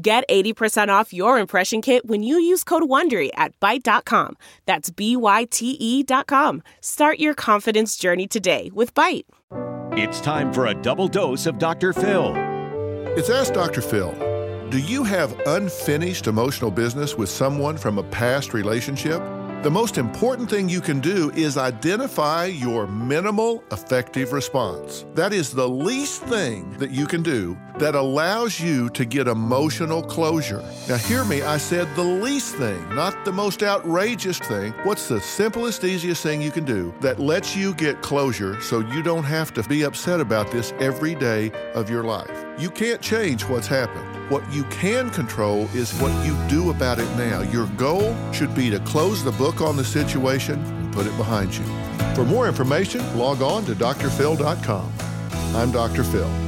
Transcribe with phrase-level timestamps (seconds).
[0.00, 4.36] Get 80% off your impression kit when you use code WONDERY at Byte.com.
[4.64, 6.62] That's B-Y-T-E dot com.
[6.80, 9.24] Start your confidence journey today with Byte.
[9.98, 11.92] It's time for a double dose of Dr.
[11.92, 12.32] Phil.
[13.16, 13.80] It's Ask Dr.
[13.80, 14.12] Phil.
[14.70, 19.20] Do you have unfinished emotional business with someone from a past relationship?
[19.64, 25.04] The most important thing you can do is identify your minimal effective response.
[25.14, 30.02] That is the least thing that you can do that allows you to get emotional
[30.02, 30.62] closure.
[30.88, 34.72] Now, hear me, I said the least thing, not the most outrageous thing.
[34.82, 39.02] What's the simplest, easiest thing you can do that lets you get closure so you
[39.02, 42.44] don't have to be upset about this every day of your life?
[42.58, 44.30] You can't change what's happened.
[44.30, 47.42] What you can control is what you do about it now.
[47.42, 51.56] Your goal should be to close the book on the situation and put it behind
[51.56, 51.64] you.
[52.14, 54.92] For more information, log on to drphil.com.
[55.54, 56.02] I'm Dr.
[56.02, 56.47] Phil.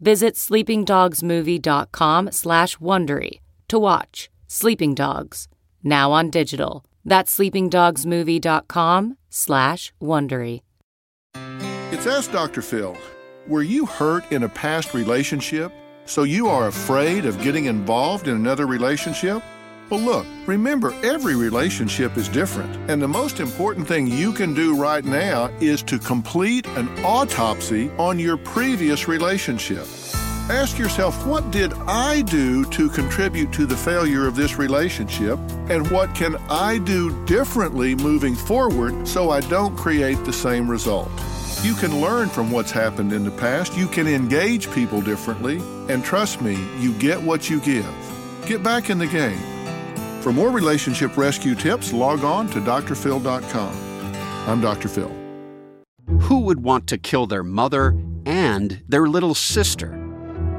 [0.00, 5.48] Visit sleepingdogsmovie.com slash Wondery to watch Sleeping Dogs,
[5.82, 6.84] now on digital.
[7.04, 10.60] That's sleepingdogsmovie.com slash Wondery.
[11.92, 12.62] It's Ask Dr.
[12.62, 12.96] Phil.
[13.46, 15.72] Were you hurt in a past relationship?
[16.06, 19.42] So you are afraid of getting involved in another relationship?
[19.90, 22.74] Well, look, remember, every relationship is different.
[22.90, 27.90] And the most important thing you can do right now is to complete an autopsy
[27.98, 29.86] on your previous relationship.
[30.50, 35.38] Ask yourself, what did I do to contribute to the failure of this relationship?
[35.68, 41.10] And what can I do differently moving forward so I don't create the same result?
[41.62, 43.76] You can learn from what's happened in the past.
[43.76, 45.58] You can engage people differently.
[45.88, 47.86] And trust me, you get what you give.
[48.46, 49.53] Get back in the game.
[50.24, 53.76] For more relationship rescue tips, log on to drphil.com.
[54.48, 54.88] I'm Dr.
[54.88, 55.14] Phil.
[56.22, 60.00] Who would want to kill their mother and their little sister?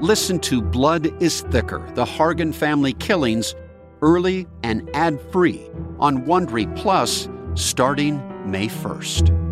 [0.00, 3.54] Listen to Blood is Thicker The Hargan Family Killings
[4.00, 9.51] early and ad free on Wondery Plus starting May 1st.